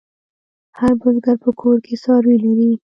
هر 0.79 0.93
بزگر 1.01 1.35
په 1.43 1.49
کور 1.61 1.77
کې 1.85 1.95
څاروي 2.03 2.35
لري. 2.45 2.71